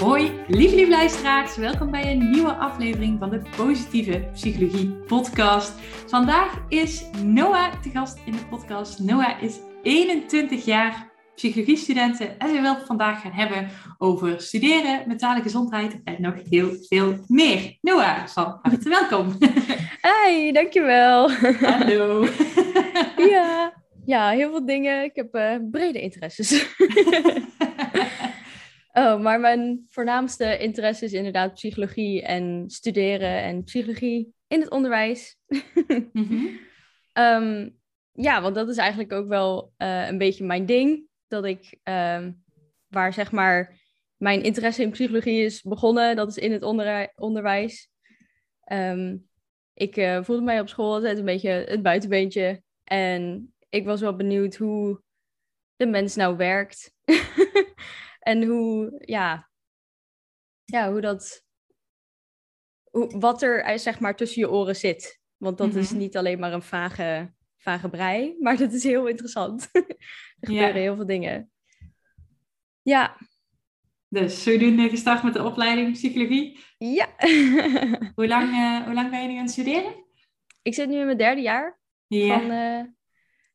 [0.00, 1.56] Hoi, lieve lieve luisteraars.
[1.56, 5.72] Welkom bij een nieuwe aflevering van de Positieve Psychologie podcast.
[6.06, 8.98] Vandaag is Noah te gast in de podcast.
[8.98, 13.68] Noah is 21 jaar psychologiestudenten en we willen vandaag gaan hebben
[13.98, 17.78] over studeren, mentale gezondheid en nog heel veel meer.
[17.80, 19.36] Noah, van harte welkom.
[20.26, 21.30] Hi, dankjewel.
[21.60, 22.26] Hallo.
[23.30, 23.72] ja,
[24.04, 25.04] ja, heel veel dingen.
[25.04, 26.50] Ik heb uh, brede interesses.
[28.96, 35.36] Oh, maar mijn voornaamste interesse is inderdaad psychologie en studeren en psychologie in het onderwijs.
[36.12, 36.46] Mhm.
[37.12, 37.68] Ehm,
[38.12, 41.08] ja, want dat is eigenlijk ook wel uh, een beetje mijn ding.
[41.28, 42.42] Dat ik, um,
[42.88, 43.80] waar zeg maar
[44.16, 47.88] mijn interesse in psychologie is begonnen, dat is in het onder onderwijs.
[48.72, 49.28] Um,
[49.74, 52.62] ik uh, voelde mij op school altijd een beetje het buitenbeentje.
[52.84, 55.02] En ik was wel benieuwd hoe
[55.76, 56.92] de mens nou werkt.
[58.24, 59.50] En hoe, ja,
[60.64, 61.44] ja, hoe dat,
[62.90, 65.20] hoe, wat er eh, zeg maar tussen je oren zit.
[65.36, 65.98] Want dat is mhm.
[65.98, 69.68] niet alleen maar een vage, vage brei, maar dat is heel interessant.
[69.72, 69.84] er
[70.40, 71.50] gebeuren heel veel dingen.
[72.82, 73.16] Ja.
[74.08, 76.58] Dus zodoende gestart met de opleiding psychologie?
[76.78, 77.08] Ja.
[78.14, 80.04] hoe, lang, uh, hoe lang ben je nu aan het studeren?
[80.62, 82.40] Ik zit nu in mijn derde jaar ja.
[82.40, 82.84] van uh,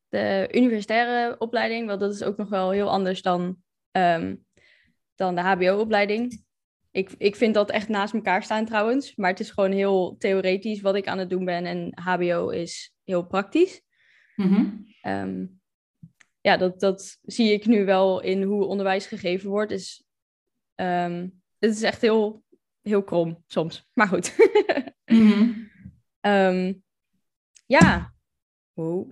[0.09, 1.87] de universitaire opleiding.
[1.87, 3.57] Want dat is ook nog wel heel anders dan
[3.91, 4.45] um,
[5.19, 6.43] dan de HBO-opleiding.
[6.91, 9.15] Ik, ik vind dat echt naast elkaar staan trouwens.
[9.15, 11.65] Maar het is gewoon heel theoretisch wat ik aan het doen ben.
[11.65, 13.81] En HBO is heel praktisch.
[15.01, 15.45] Ehm,
[16.41, 19.71] ja, dat, dat zie ik nu wel in hoe onderwijs gegeven wordt.
[19.71, 20.03] Is,
[20.75, 22.43] um, het is echt heel,
[22.81, 23.89] heel krom soms.
[23.93, 24.35] Maar goed.
[26.19, 26.73] Ehm,
[27.65, 28.13] ja.
[28.73, 29.11] Wow.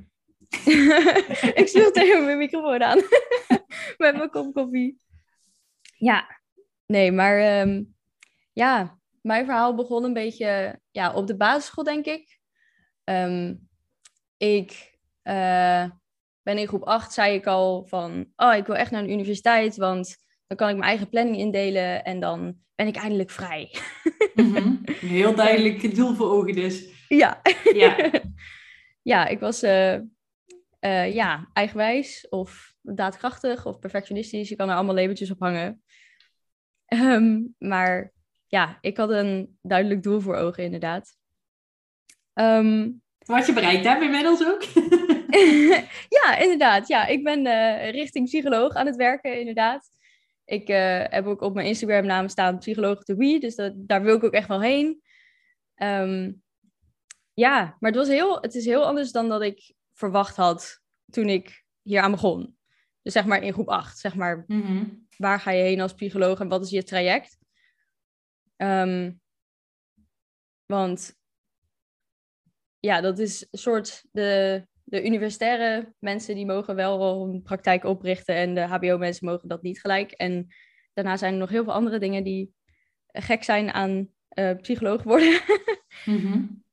[1.62, 2.98] ik sloeg tegen mijn microfoon aan.
[3.98, 4.98] Met mijn kop koffie.
[5.98, 6.40] Ja,
[6.86, 7.84] nee, maar ehm,
[8.54, 12.40] ja, mijn verhaal begon een beetje ja, op de basisschool, denk ik.
[13.04, 13.56] Ehm,
[14.38, 15.86] ik uh,
[16.42, 19.76] ben in groep 8, zei ik al van, oh, ik wil echt naar een universiteit,
[19.76, 23.72] want dan kan ik mijn eigen planning indelen en dan ben ik eindelijk vrij.
[24.36, 26.86] Mm Heel duidelijk doel voor ogen dus.
[27.08, 27.42] Ja.
[27.74, 28.12] Ja,
[29.14, 29.94] ja ik was uh,
[30.82, 34.50] uh, ja, eigenwijs of daadkrachtig of perfectionistisch.
[34.50, 35.84] Je kan er allemaal labeltjes op hangen.
[36.88, 38.14] Ehm, maar
[38.48, 41.16] ja, ik had een duidelijk doel voor ogen, inderdaad.
[42.34, 44.64] Um, Wat je bereikt hebt inmiddels ook?
[46.24, 46.88] ja, inderdaad.
[46.88, 49.90] Ja, ik ben uh, richting psycholoog aan het werken, inderdaad.
[50.46, 54.04] Ik uh, heb ook op mijn Instagram naam staan psycholoog to be, dus dat, daar
[54.04, 55.02] wil ik ook echt wel heen.
[55.76, 56.42] Um,
[57.34, 61.30] ja, maar het, was heel, het is heel anders dan dat ik verwacht had toen
[61.30, 62.58] ik hier aan begon.
[63.02, 64.86] Dus zeg maar in groep 8, zeg maar, mhm.
[65.18, 67.38] Waar ga je heen als psycholoog en wat is je traject?
[68.58, 69.22] Um,
[70.66, 71.16] want
[72.80, 78.36] ja, dat is een soort de, de universitaire mensen die mogen wel een praktijk oprichten
[78.36, 80.12] en de HBO-mensen mogen dat niet gelijk.
[80.12, 80.48] En
[80.94, 82.54] daarna zijn er nog heel veel andere dingen die
[83.08, 85.42] gek zijn aan uh, psycholoog worden.
[86.06, 86.66] mm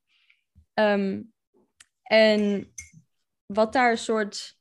[2.04, 2.72] en
[3.46, 4.58] wat daar een soort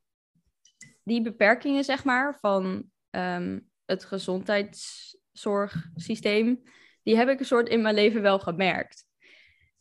[1.04, 6.64] die beperkingen, zeg maar, van um, het gezondheidszorgsysteem,
[7.04, 9.06] die heb ik een soort in mijn leven wel gemerkt.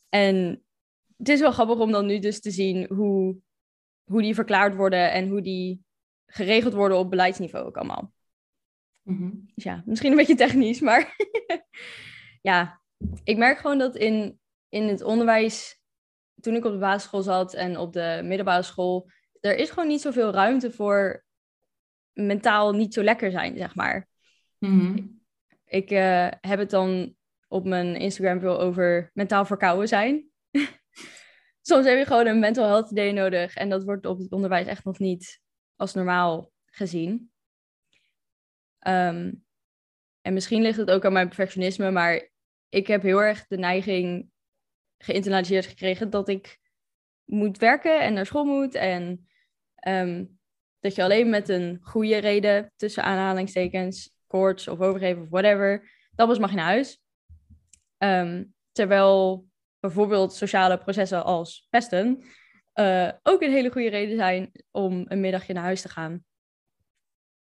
[0.09, 0.65] En
[1.17, 3.37] het is wel grappig om dan nu dus te zien hoe,
[4.05, 5.85] hoe die verklaard worden en hoe die
[6.27, 8.13] geregeld worden op beleidsniveau ook allemaal.
[9.03, 11.17] Mm Dus ja, misschien een beetje technisch, maar
[12.51, 12.81] ja,
[13.25, 15.81] ik merk gewoon dat in, in het onderwijs,
[16.41, 19.11] toen ik op de basisschool zat en op de middelbare school,
[19.41, 21.25] er is gewoon niet zoveel ruimte voor
[22.13, 24.09] mentaal niet zo lekker zijn, zeg maar.
[24.59, 25.07] Mhm.
[25.65, 27.15] Ik uh, heb het dan
[27.49, 30.31] op mijn Instagram veel over mentaal verkouden zijn.
[31.69, 34.67] Soms heb je gewoon een mental health day nodig en dat wordt op het onderwijs
[34.67, 35.41] echt nog niet
[35.77, 37.33] als normaal gezien.
[38.87, 39.45] Um,
[40.21, 42.31] en misschien ligt het ook aan mijn perfectionisme, maar
[42.69, 44.31] ik heb heel erg de neiging
[44.99, 46.59] geïnternaliseerd gekregen dat ik
[47.25, 49.27] moet werken en naar school moet en
[49.89, 50.41] Um,
[50.83, 56.29] dat je alleen met een goede reden, tussen aanhalingstekens, koorts of overgeven of whatever, dan
[56.29, 57.01] pas mag je naar huis.
[57.99, 59.47] Um, terwijl
[59.81, 62.23] bijvoorbeeld sociale processen als pesten
[62.75, 66.25] uh, ook een hele goede reden zijn om een middagje naar huis te gaan.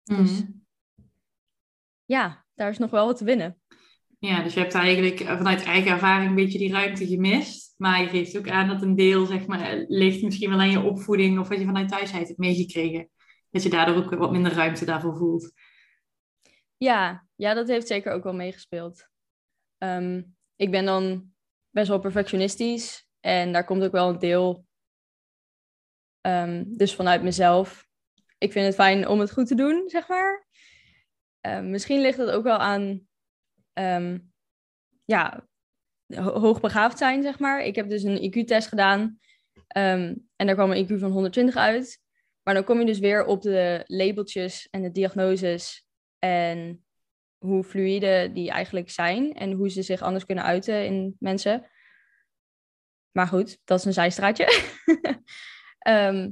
[0.03, 0.51] Dus Mhm.
[2.05, 3.61] ja, daar is nog wel wat te winnen.
[4.19, 7.75] Ja, dus je hebt eigenlijk vanuit eigen ervaring een beetje die ruimte gemist.
[7.77, 10.81] Maar je geeft ook aan dat een deel, zeg maar, ligt misschien wel aan je
[10.81, 13.09] opvoeding of wat je vanuit thuisheid hebt meegekregen.
[13.53, 15.53] Dat je daardoor ook wat minder ruimte daarvoor voelt.
[16.77, 19.09] Ja, ja, dat heeft zeker ook wel meegespeeld.
[19.79, 20.23] Ehm,
[20.57, 21.33] ik ben dan
[21.71, 24.67] best wel perfectionistisch en daar komt ook wel een deel
[26.21, 27.89] ehm, dus vanuit mezelf.
[28.39, 30.47] Ik vind het fijn om het goed te doen, zeg maar.
[31.41, 33.07] Ehm, misschien ligt het ook wel aan
[35.05, 35.47] ja,
[36.07, 37.61] ho- hoogbegaafd zijn, zeg maar.
[37.63, 39.21] Ik heb dus een IQ-test gedaan
[39.67, 42.02] en daar kwam een IQ van 120 uit.
[42.43, 45.87] Maar dan kom je dus weer op de labeltjes en de diagnoses
[46.19, 46.85] en
[47.39, 51.71] hoe fluïde die eigenlijk zijn en hoe ze zich anders kunnen uiten in mensen.
[53.11, 54.47] Maar goed, dat is een zijstraatje.
[55.79, 56.31] Ehm,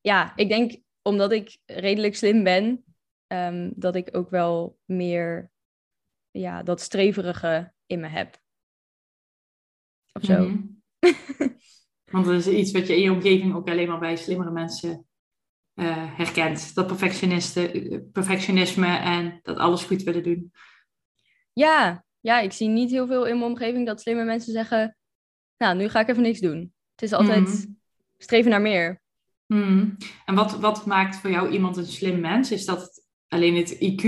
[0.00, 2.84] ja, ik denk omdat ik redelijk slim ben,
[3.26, 5.50] ehm, dat ik ook wel meer
[6.30, 8.38] ja, dat streverige in me heb.
[10.12, 10.48] Of zo.
[10.48, 10.62] Mhm.
[12.12, 15.06] Want dat is iets wat je in je omgeving ook alleen maar bij slimmere mensen
[15.74, 16.74] eh, herkent.
[16.74, 20.52] Dat perfectionisten, eh, perfectionisme en dat alles goed willen doen.
[21.52, 24.96] Ja, ja, ik zie niet heel veel in mijn omgeving dat slimme mensen zeggen,
[25.56, 26.72] nou, nu ga ik even niks doen.
[26.94, 27.64] Het is altijd Mhm.
[28.18, 29.02] streven naar meer.
[29.46, 29.88] Mhm.
[30.24, 32.50] En wat, wat maakt voor jou iemand een slim mens?
[32.50, 34.02] Is dat alleen het IQ?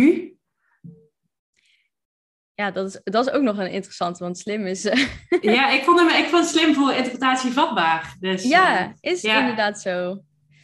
[2.54, 4.84] Ja, dat is, dat is ook nog een interessante, want slim is...
[4.84, 5.06] eh,
[5.40, 8.16] Ja, ik vond hem ik vond slim voor interpretatie vatbaar.
[8.20, 9.40] Dus, eh, ja, is ja.
[9.40, 10.22] inderdaad zo.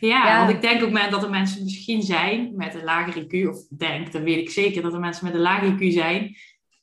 [0.09, 0.39] Ja, Ja.
[0.39, 4.13] want ik denk ook dat er mensen misschien zijn met een lager IQ, of denk,
[4.13, 6.37] dan weet ik zeker dat er mensen met een lager IQ zijn,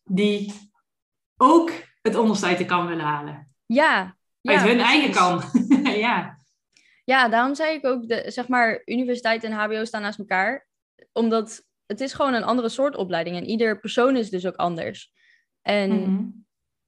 [0.03, 0.53] die
[1.37, 1.71] ook
[2.01, 3.53] het onderste uit de kan willen halen.
[3.65, 4.15] Ja.
[4.41, 4.91] ja uit hun precies.
[4.93, 5.43] eigen kan.
[6.07, 6.37] ja.
[7.03, 10.67] Ja, daarom zei ik ook, de, zeg maar, universiteit en hbo staan naast elkaar.
[11.11, 13.35] Omdat het is gewoon een andere soort opleiding.
[13.35, 15.11] En ieder persoon is dus ook anders.
[15.61, 16.25] En Mhm.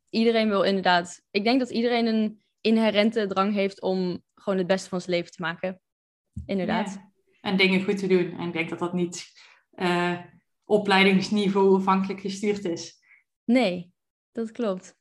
[0.10, 1.22] iedereen wil inderdaad...
[1.32, 5.32] Ik denk dat iedereen een inherente drang heeft om gewoon het beste van zijn leven
[5.32, 5.82] te maken.
[6.46, 6.94] Inderdaad.
[6.94, 7.12] Ja.
[7.42, 8.38] En dingen goed te doen.
[8.38, 9.28] En ik denk dat dat niet
[9.72, 10.20] eh,
[10.64, 13.00] opleidingsniveau afhankelijk gestuurd is.
[13.44, 13.92] Nee,
[14.32, 14.96] dat klopt.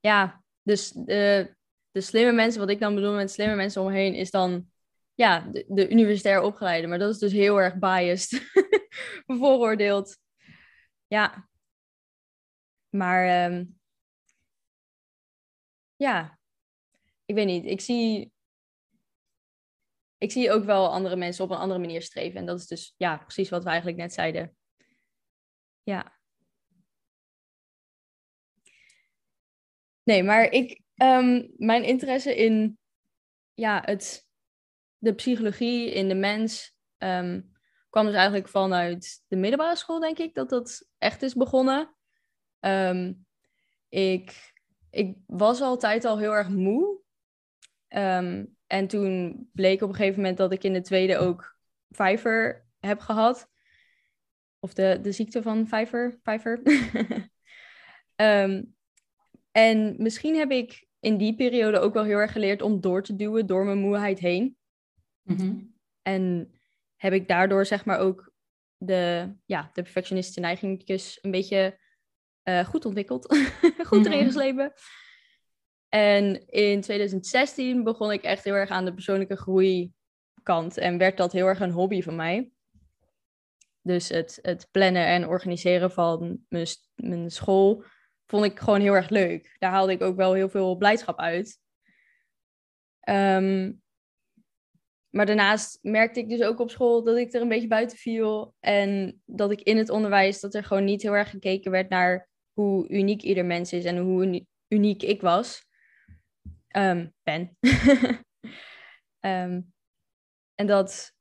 [0.00, 1.54] Ja, dus de,
[1.90, 4.70] de slimme mensen, wat ik dan bedoel met slimme mensen om me heen, is dan
[5.14, 6.86] ja, de, de universitair opgeleide.
[6.86, 8.52] Maar dat is dus heel erg biased,
[9.26, 10.18] bevooroordeeld.
[11.06, 11.48] Ja.
[12.88, 13.64] Maar ehm,
[15.96, 16.38] ja,
[17.24, 17.64] ik weet niet.
[17.64, 18.32] Ik zie,
[20.18, 22.40] ik zie ook wel andere mensen op een andere manier streven.
[22.40, 24.56] En dat is dus ja, precies wat we eigenlijk net zeiden.
[25.82, 26.16] Ja.
[30.02, 32.78] Nee, maar ik, ehm, mijn interesse in
[33.54, 34.28] ja, het,
[34.98, 37.40] de psychologie in de mens ehm,
[37.90, 41.96] kwam dus eigenlijk vanuit de middelbare school, denk ik, dat dat echt is begonnen.
[42.60, 43.12] Ehm,
[43.88, 44.52] ik,
[44.90, 47.00] ik was altijd al heel erg moe.
[48.68, 51.56] En toen bleek op een gegeven moment dat ik in de tweede ook
[51.90, 53.48] vijver heb gehad.
[54.58, 56.18] Of de, de ziekte van vijver.
[58.14, 58.62] Ehm,
[59.50, 63.16] en misschien heb ik in die periode ook wel heel erg geleerd om door te
[63.16, 64.56] duwen door mijn moeheid heen.
[65.22, 65.56] Mhm.
[66.02, 66.52] En
[66.96, 68.32] heb ik daardoor zeg maar ook
[68.76, 71.78] de, ja, de perfectionistische neigingjes een beetje
[72.42, 73.26] eh, goed ontwikkeld.
[73.88, 74.26] goed erin Mhm.
[74.26, 74.72] geslepen.
[75.88, 79.92] En in 2016 begon ik echt heel erg aan de persoonlijke groei
[80.42, 80.76] kant.
[80.76, 82.50] En werd dat heel erg een hobby van mij.
[83.82, 86.38] Dus het, het plannen en organiseren van
[86.94, 87.84] mijn, school
[88.26, 89.56] vond ik gewoon heel erg leuk.
[89.58, 91.58] Daar haalde ik ook wel heel veel blijdschap uit.
[93.00, 93.72] Ehm,
[95.08, 98.54] maar daarnaast merkte ik dus ook op school dat ik er een beetje buiten viel.
[98.60, 102.28] En dat ik in het onderwijs, dat er gewoon niet heel erg gekeken werd naar
[102.52, 105.67] hoe uniek ieder mens is en hoe uni- uniek ik was.
[107.22, 107.56] Ben.
[109.20, 109.60] Ehm,
[110.54, 111.12] en dat,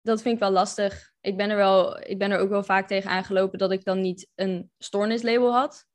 [0.00, 1.12] dat vind ik wel lastig.
[1.20, 4.00] Ik ben, er wel, ik ben er ook wel vaak tegen aangelopen dat ik dan
[4.00, 5.86] niet een stoornislabel had.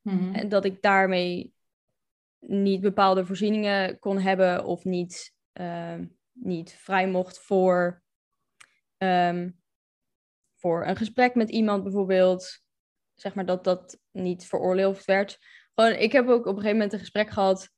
[0.00, 0.34] Mhm.
[0.34, 1.54] En dat ik daarmee
[2.38, 8.02] niet bepaalde voorzieningen kon hebben of niet, ehm, niet vrij mocht voor,
[10.54, 12.62] voor een gesprek met iemand bijvoorbeeld.
[13.14, 15.38] Zeg maar dat dat niet veroorloofd werd.
[15.74, 17.72] Gewoon, ik heb ook op een gegeven moment een gesprek gehad.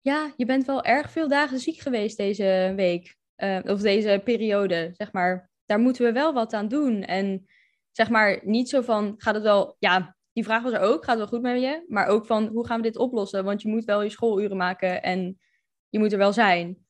[0.00, 3.18] Ja, je bent wel erg veel dagen ziek geweest deze week.
[3.34, 5.50] eh, of deze periode, zeg maar.
[5.66, 7.02] Daar moeten we wel wat aan doen.
[7.02, 7.46] En
[7.90, 9.76] zeg maar niet zo van, gaat het wel...
[9.78, 11.84] Ja, die vraag was er ook, gaat het wel goed met je?
[11.88, 13.44] Maar ook van, hoe gaan we dit oplossen?
[13.44, 15.40] Want je moet wel je schooluren maken en
[15.88, 16.86] je moet er wel zijn.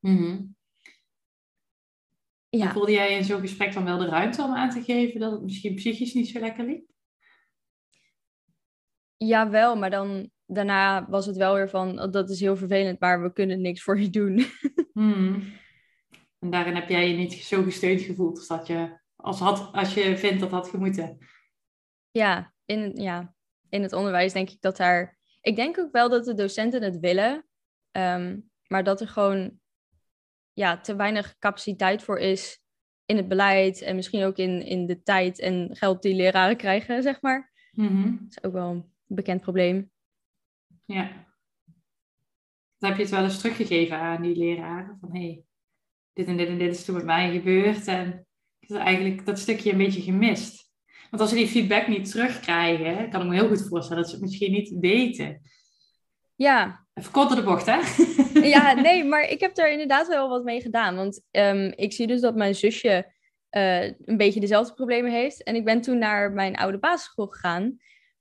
[0.00, 0.54] Mm
[2.48, 2.72] ja.
[2.72, 5.42] Voelde jij in zo'n gesprek dan wel de ruimte om aan te geven dat het
[5.42, 6.90] misschien psychisch niet zo lekker liep?
[9.16, 13.00] Ja, wel, maar dan daarna was het wel weer van, oh, dat is heel vervelend,
[13.00, 14.44] maar we kunnen niks voor je doen.
[14.94, 15.52] Hmm.
[16.38, 19.94] En daarin heb jij je niet zo gesteund gevoeld als, dat je, als, had, als
[19.94, 21.18] je vindt dat had gemoeten?
[22.10, 23.34] Ja in, ja,
[23.68, 25.18] in het onderwijs denk ik dat daar...
[25.40, 27.46] Ik denk ook wel dat de docenten het willen,
[27.90, 29.58] ehm, maar dat er gewoon
[30.52, 32.62] ja, te weinig capaciteit voor is
[33.04, 37.02] in het beleid en misschien ook in, in de tijd en geld die leraren krijgen,
[37.02, 37.52] zeg maar.
[37.70, 38.10] Mhm.
[38.10, 39.90] Dat is ook wel een bekend probleem.
[40.84, 41.26] Ja.
[42.78, 45.44] Dan heb je het wel eens teruggegeven aan die leraren van hé, hey,
[46.12, 48.26] dit en dit en dit is toen met mij gebeurd en
[48.58, 50.72] ik heb eigenlijk dat stukje een beetje gemist.
[51.10, 54.16] Want als ze die feedback niet terugkrijgen, kan ik me heel goed voorstellen dat ze
[54.16, 55.40] het misschien niet weten.
[56.34, 56.86] Ja.
[56.94, 57.78] Even de bocht, hè?
[58.56, 60.96] ja, nee, maar ik heb er inderdaad wel wat mee gedaan.
[60.96, 63.12] Want um, ik zie dus dat mijn zusje
[63.50, 65.42] uh, een beetje dezelfde problemen heeft.
[65.42, 67.76] En ik ben toen naar mijn oude basisschool gegaan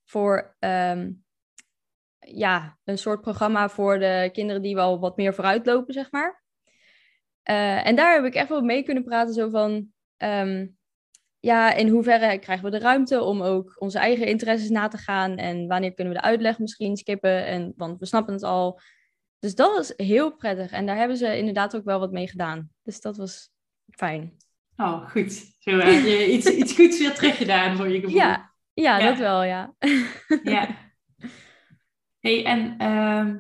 [0.06, 1.23] voor um,
[2.26, 6.44] ja, een soort programma voor de kinderen die wel wat meer vooruitlopen, zeg maar.
[7.50, 9.88] Uh, en daar heb ik echt wel mee kunnen praten, zo van...
[10.18, 10.78] Um,
[11.40, 15.38] ja, in hoeverre krijgen we de ruimte om ook onze eigen interesses na te gaan
[15.38, 18.80] en wanneer kunnen we de uitleg misschien skippen, en, want we snappen het al.
[19.40, 22.70] Dus dat was heel prettig en daar hebben ze inderdaad ook wel wat mee gedaan.
[22.84, 23.50] Dus dat was
[23.90, 24.38] fijn.
[24.78, 25.54] Oh, goed.
[25.60, 28.16] Zo heb je iets, iets goeds weer teruggedaan voor je gevoel.
[28.16, 29.74] Ja, ja, dat wel, ja.
[30.44, 30.68] ja.
[32.24, 33.36] Hey, en uh,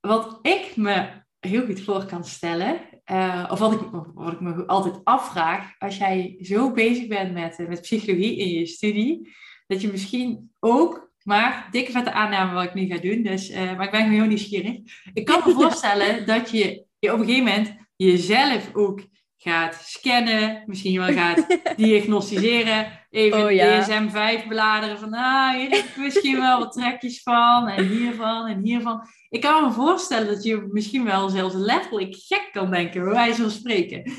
[0.00, 2.80] wat ik me heel goed voor kan stellen,
[3.10, 3.80] uh, of wat ik,
[4.14, 8.48] wat ik me altijd afvraag, als jij zo bezig bent met, eh, met psychologie in
[8.48, 9.34] je studie,
[9.66, 13.76] dat je misschien ook, maar dikke vette aanname wat ik nu ga doen, dus, uh,
[13.76, 14.76] maar ik ben heel nieuwsgierig.
[15.12, 19.00] Ik kan me voorstellen dat je, je op een gegeven moment jezelf ook
[19.42, 23.86] gaat scannen, misschien wel gaat diagnosticeren, even oh, ja.
[23.86, 28.60] DSM-5 bladeren van, ah, hier heb ik misschien wel wat trekjes van, en hiervan, en
[28.62, 29.06] hiervan.
[29.28, 33.42] Ik kan me voorstellen dat je misschien wel zelfs letterlijk gek kan denken, bij wijze
[33.42, 34.12] van spreken.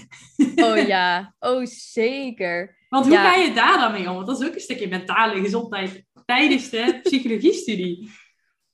[0.56, 2.78] Oh ja, oh zeker.
[2.90, 4.16] Want hoe ga je daar dan mee om?
[4.16, 8.10] Want dat is ook een stukje mentale gezondheid tijdens de psychologie-studie.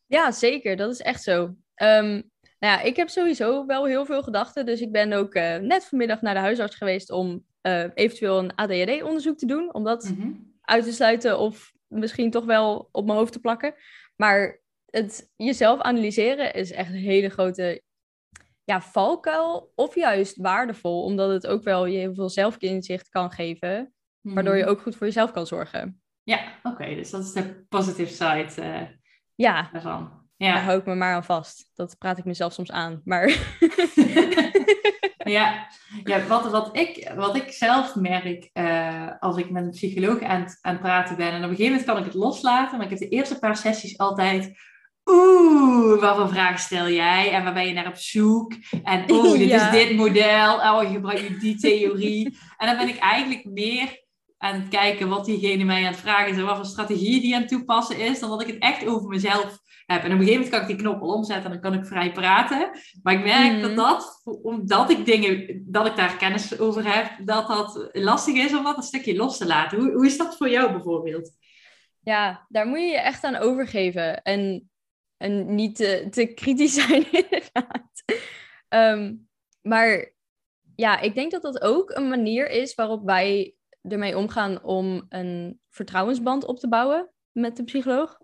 [0.06, 0.76] Ja, zeker.
[0.76, 1.56] Dat is echt zo.
[1.76, 4.66] Um, nou ja, ik heb sowieso wel heel veel gedachten.
[4.66, 8.56] Dus ik ben ook uh, net vanmiddag naar de huisarts geweest om uh, eventueel een
[8.56, 9.74] ADHD-onderzoek te doen.
[9.74, 10.54] Om dat mm -hmm.
[10.62, 13.74] uit te sluiten of misschien toch wel op mijn hoofd te plakken.
[14.16, 17.82] Maar het jezelf analyseren is echt een hele grote
[18.64, 19.72] ja, valkuil.
[19.76, 23.94] Of juist waardevol, omdat het ook wel je heel veel zelfinzicht kan geven.
[24.22, 24.72] Waardoor je mhm.
[24.72, 26.02] ook goed voor jezelf kan zorgen.
[26.24, 26.96] Ja, oké.
[26.96, 28.88] dus dat is de positive side uh,
[29.36, 29.70] ja.
[29.72, 30.17] daarvan.
[30.38, 30.54] Ja.
[30.54, 31.72] Daar hou ik me maar aan vast.
[31.76, 33.02] Dat praat ik mezelf soms aan.
[33.06, 33.28] Maar...
[35.18, 35.68] ja,
[36.04, 40.46] ja wat, wat, ik, wat ik zelf merk uh, als ik met een psycholoog aan,
[40.62, 41.32] aan het praten ben.
[41.32, 42.78] En op een gegeven moment kan ik het loslaten.
[42.78, 44.52] Maar ik heb de eerste paar sessies altijd...
[45.06, 47.32] Oeh, wat voor vragen stel jij?
[47.32, 48.54] En waar ben je naar op zoek?
[48.84, 50.56] En oeh, dit is dit model.
[50.56, 52.38] Oh, je gebruikt je die theorie.
[52.58, 54.06] En dan ben ik eigenlijk meer
[54.38, 57.36] aan het kijken wat diegene mij aan het vragen is en wat voor strategie die
[57.36, 60.04] aan het toepassen is, dan dat ik het echt over mezelf heb.
[60.04, 61.86] En op een gegeven moment kan ik die knop al omzetten en dan kan ik
[61.86, 62.70] vrij praten.
[63.04, 63.80] Maar ik merk dat mhm.
[63.80, 68.64] dat, omdat ik dingen, dat ik daar kennis over heb, dat dat lastig is om
[68.64, 69.78] dat een stukje los te laten.
[69.78, 71.32] Hoe, hoe is dat voor jou bijvoorbeeld?
[72.00, 74.22] Ja, daar moet je je echt aan overgeven.
[74.22, 74.70] En,
[75.18, 78.04] en niet te, te kritisch zijn, inderdaad.
[78.68, 79.16] Ehm,
[79.62, 80.14] maar
[80.76, 85.60] ja, ik denk dat dat ook een manier is waarop wij ermee omgaan om een
[85.70, 88.18] vertrouwensband op te bouwen met de psycholoog.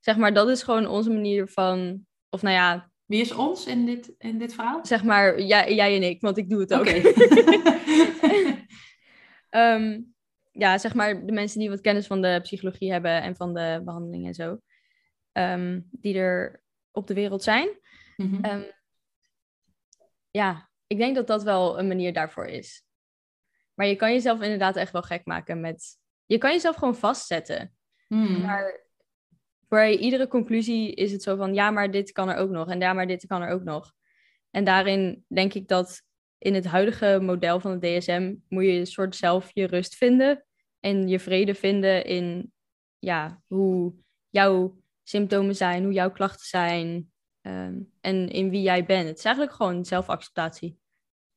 [0.00, 2.90] Zeg maar, dat is gewoon onze manier van, of nou ja...
[3.04, 4.86] Wie is ons in dit, in dit verhaal?
[4.86, 6.80] Zeg maar, jij, jij en ik, want ik doe het ook.
[6.80, 7.02] Okay.
[9.50, 10.00] Ehm,
[10.50, 13.80] ja, zeg maar, de mensen die wat kennis van de psychologie hebben en van de
[13.84, 14.60] behandeling en zo.
[15.32, 17.68] Um, die er op de wereld zijn.
[18.16, 18.72] Mm -hmm.
[20.30, 22.84] ja, ik denk dat dat wel een manier daarvoor is.
[23.74, 25.98] Maar je kan jezelf inderdaad echt wel gek maken met...
[26.26, 27.74] Je kan jezelf gewoon vastzetten.
[28.06, 28.40] Hmm.
[28.40, 28.86] Maar
[29.70, 31.54] bij iedere conclusie is het zo van...
[31.54, 32.68] Ja, maar dit kan er ook nog.
[32.68, 33.92] En ja, maar dit kan er ook nog.
[34.50, 36.02] En daarin denk ik dat
[36.38, 38.34] in het huidige model van het DSM...
[38.48, 40.44] moet je een soort zelf je rust vinden.
[40.80, 42.52] En je vrede vinden in
[42.98, 43.94] ja, hoe
[44.28, 47.12] jouw symptomen zijn, hoe jouw klachten zijn...
[47.42, 49.08] Um, en in wie jij bent.
[49.08, 50.78] Het is eigenlijk gewoon zelfacceptatie.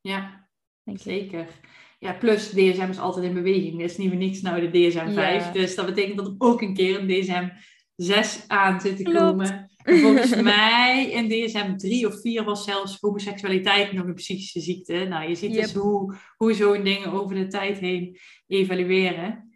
[0.02, 0.50] Ja,
[0.84, 1.40] denk zeker.
[1.40, 1.60] Ik.
[2.00, 3.80] Ja, plus DSM is altijd in beweging.
[3.80, 5.52] Er is niet voor niks nou de DSM 5.
[5.52, 7.50] Dus dat betekent dat er ook een keer een DSM
[7.96, 9.72] 6 aan zit te komen.
[9.84, 15.06] volgens mij in DSM 3 of 4 was zelfs homoseksualiteit nog een psychische ziekte.
[15.10, 19.52] Nou, je ziet dus hoe, hoe zo'n dingen over de tijd heen evalueren.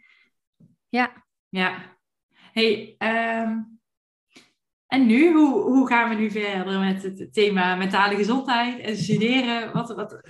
[0.90, 1.26] Ja.
[1.50, 1.98] Ja.
[2.54, 3.80] hey, um,
[4.88, 9.74] en nu, hoe, hoe gaan we nu verder met het thema mentale gezondheid en studeren?
[9.74, 10.22] Wat, wat,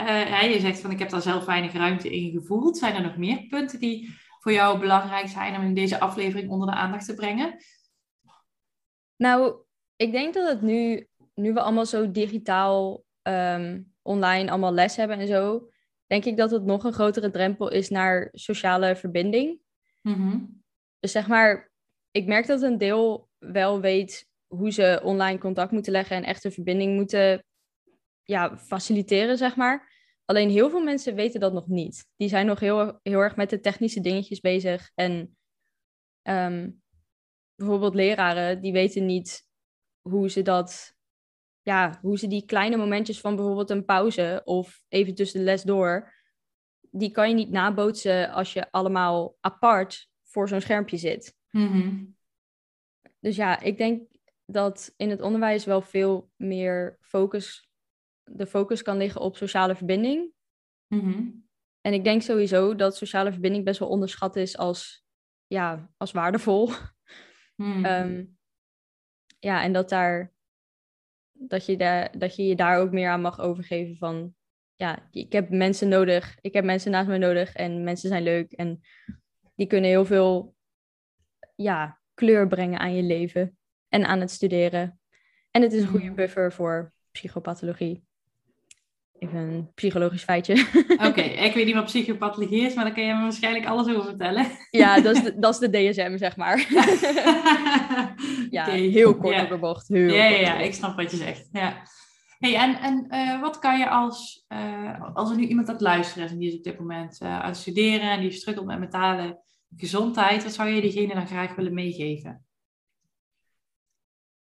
[0.00, 2.78] uh, je zegt van ik heb daar zelf weinig ruimte in gevoeld.
[2.78, 6.68] Zijn er nog meer punten die voor jou belangrijk zijn om in deze aflevering onder
[6.68, 7.56] de aandacht te brengen?
[9.16, 9.56] Nou,
[9.96, 15.18] ik denk dat het nu, nu we allemaal zo digitaal um, online allemaal les hebben
[15.18, 15.70] en zo,
[16.06, 19.60] denk ik dat het nog een grotere drempel is naar sociale verbinding.
[20.00, 20.62] Mm
[21.00, 21.72] Dus zeg maar,
[22.10, 26.44] ik merk dat een deel wel weet hoe ze online contact moeten leggen en echt
[26.44, 27.44] een verbinding moeten
[28.22, 29.91] ja, faciliteren, zeg maar.
[30.24, 32.06] Alleen heel veel mensen weten dat nog niet.
[32.16, 34.90] Die zijn nog heel, heel erg met de technische dingetjes bezig.
[34.94, 35.36] En
[36.22, 36.70] ehm,
[37.54, 39.46] bijvoorbeeld leraren, die weten niet
[40.00, 40.94] hoe ze dat,
[41.62, 45.62] ja, hoe ze die kleine momentjes van bijvoorbeeld een pauze of even tussen de les
[45.62, 46.12] door,
[46.90, 51.36] die kan je niet nabootsen als je allemaal apart voor zo'n schermpje zit.
[51.50, 52.04] Mhm.
[53.18, 54.08] Dus ja, ik denk
[54.44, 57.70] dat in het onderwijs wel veel meer focus,
[58.24, 60.32] de focus kan liggen op sociale verbinding.
[60.86, 61.30] Mhm.
[61.80, 65.04] En ik denk sowieso dat sociale verbinding best wel onderschat is als,
[65.46, 66.70] ja, als waardevol.
[67.56, 67.84] Mhm.
[67.92, 68.24] Ehm,
[69.38, 70.32] ja, en dat, daar,
[71.32, 74.34] dat, je daar, dat je je daar ook meer aan mag overgeven van,
[74.76, 78.52] ja, ik heb mensen nodig, ik heb mensen naast mij nodig en mensen zijn leuk
[78.52, 78.80] en
[79.54, 80.54] die kunnen heel veel,
[81.54, 85.00] ja, kleur brengen aan je leven en aan het studeren.
[85.50, 86.14] En het is een goede mm.
[86.14, 88.04] buffer voor psychopathologie.
[89.22, 90.66] Even een psychologisch feitje.
[90.88, 94.04] Oké, ik weet niet wat psychopathologie is, maar daar kan je me waarschijnlijk alles over
[94.04, 94.46] vertellen.
[94.70, 96.56] Ja, dat is de, dat is de DSM, zeg maar.
[98.50, 99.42] ja, heel kort ja.
[99.42, 99.88] op de bocht.
[99.88, 101.48] Heel ja, ja, ja, ik snap wat je zegt.
[101.52, 101.82] Ja.
[102.38, 105.82] Hey, en en uh, wat kan je als, uh, als er nu iemand aan het
[105.82, 108.66] luisteren is en die is op dit moment uh, aan het studeren en die struggelt
[108.66, 109.42] met mentale
[109.76, 112.44] gezondheid, wat zou je diegene dan graag willen meegeven?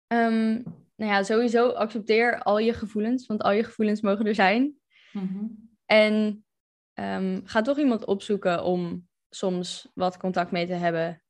[0.06, 0.64] Um,
[1.02, 4.74] nou ja, sowieso accepteer al je gevoelens, want al je gevoelens mogen er zijn.
[5.12, 5.70] Mm-hmm.
[5.86, 6.44] En
[6.94, 11.22] um, ga toch iemand opzoeken om soms wat contact mee te hebben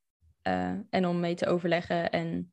[0.42, 2.52] uh, en om mee te overleggen en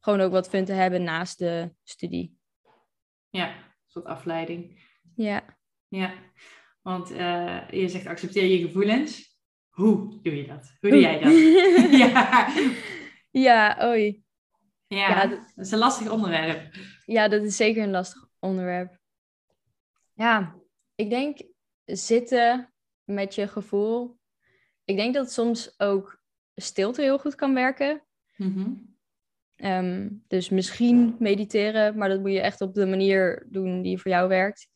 [0.00, 2.38] gewoon ook wat fun te hebben naast de studie.
[3.30, 4.82] Ja, een soort afleiding.
[5.14, 5.56] Ja.
[5.88, 6.14] Ja,
[6.82, 9.38] want uh, je zegt accepteer je gevoelens.
[9.68, 10.76] Hoe doe je dat?
[10.80, 11.32] Hoe doe jij dat?
[12.02, 12.48] ja.
[13.30, 14.26] ja, oei.
[14.88, 16.74] Ja, ja dat, is een lastig onderwerp.
[17.04, 18.98] Ja, dat is zeker een lastig onderwerp.
[20.14, 20.56] Ja,
[20.94, 21.38] ik denk
[21.84, 22.72] zitten
[23.04, 24.18] met je gevoel.
[24.84, 26.20] Ik denk dat soms ook
[26.54, 28.02] stilte heel goed kan werken.
[28.36, 28.96] Mm-hmm.
[29.56, 34.10] Um, dus misschien mediteren, maar dat moet je echt op de manier doen die voor
[34.10, 34.68] jou werkt.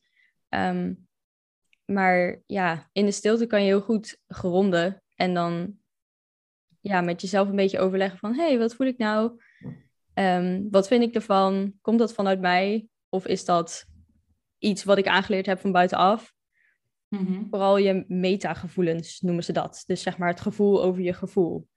[0.48, 1.08] Um,
[1.84, 5.76] maar ja, in de stilte kan je heel goed gronden en dan
[6.80, 9.42] ja, met jezelf een beetje overleggen van hé, hey, wat voel ik nou?
[10.14, 11.74] Um, wat vind ik ervan?
[11.80, 12.86] Komt dat vanuit mij?
[13.08, 13.84] Of is dat
[14.58, 16.34] iets wat ik aangeleerd heb van buitenaf?
[17.08, 17.46] Mm-hmm.
[17.50, 19.82] Vooral je metagevoelens noemen ze dat.
[19.86, 21.68] Dus zeg maar het gevoel over je gevoel.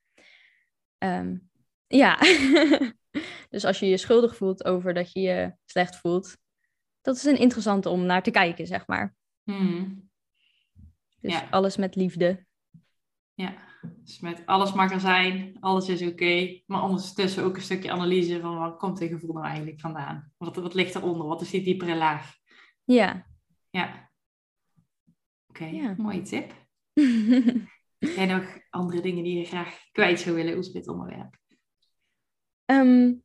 [0.98, 1.50] Um,
[1.88, 2.20] ja,
[3.50, 6.38] dus als je je schuldig voelt over dat je je slecht voelt,
[7.02, 9.16] dat is een interessante om naar te kijken, zeg maar.
[9.44, 10.10] Mm.
[11.20, 11.48] Dus ja.
[11.50, 12.46] alles met liefde.
[13.34, 13.54] Ja,
[14.06, 16.62] dus met alles mag er zijn, alles is oké.
[16.66, 20.32] maar ondertussen ook een stukje analyse van waar komt dit gevoel nou eigenlijk vandaan?
[20.38, 21.28] Wat, wat ligt eronder?
[21.28, 22.34] Wat is die diepere laag?
[22.84, 23.28] Ja.
[23.70, 24.12] Ja.
[25.48, 25.96] Oké, okay, ja.
[25.98, 26.54] mooie tip.
[28.16, 31.38] Heb nog andere dingen die je graag kwijt zou willen over dit onderwerp?
[32.66, 33.24] Um,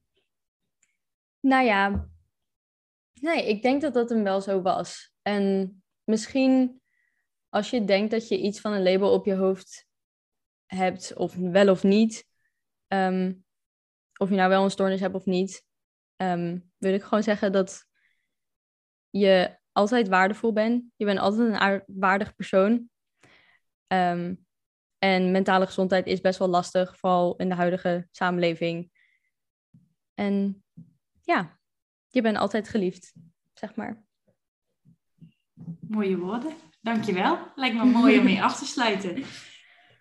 [1.40, 2.08] nou ja,
[3.12, 5.12] nee, ik denk dat dat hem wel zo was.
[5.22, 6.80] En misschien
[7.48, 9.89] als je denkt dat je iets van een label op je hoofd
[10.74, 12.26] hebt, of wel of niet,
[12.88, 13.44] um,
[14.16, 15.64] of je nou wel een stoornis hebt of niet,
[16.16, 17.86] um, wil ik gewoon zeggen dat
[19.10, 20.84] je altijd waardevol bent.
[20.96, 22.90] Je bent altijd een waardig persoon.
[23.86, 24.46] Um,
[24.98, 28.90] en mentale gezondheid is best wel lastig, vooral in de huidige samenleving.
[30.14, 30.64] En
[31.22, 31.58] ja,
[32.08, 33.12] je bent altijd geliefd,
[33.54, 34.04] zeg maar.
[35.80, 36.54] Mooie woorden.
[36.80, 37.38] Dankjewel.
[37.54, 39.24] Lijkt me mooi om mee af te sluiten.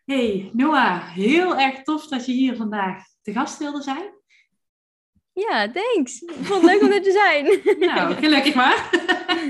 [0.09, 4.13] Hey Noah, heel erg tof dat je hier vandaag te gast wilde zijn.
[5.33, 6.21] Ja, thanks.
[6.21, 7.45] Ik vond het leuk om er te zijn.
[7.95, 8.89] nou, gelukkig maar.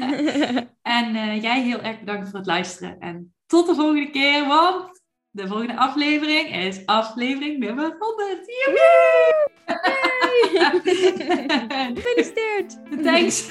[0.97, 2.99] en uh, jij heel erg bedankt voor het luisteren.
[2.99, 8.39] En tot de volgende keer, want de volgende aflevering is aflevering nummer 100.
[8.65, 9.47] Joehoe!
[11.95, 12.77] Gefeliciteerd!
[13.03, 13.47] Thanks!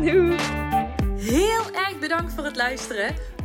[0.00, 0.40] Doeg!
[1.16, 3.14] Heel erg bedankt voor het luisteren.